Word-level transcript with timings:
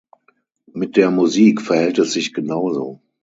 Mit 0.73 0.97
der 0.97 1.11
Musik 1.11 1.61
verhält 1.61 1.99
es 1.99 2.13
sich 2.13 2.33
genauso. 2.33 3.03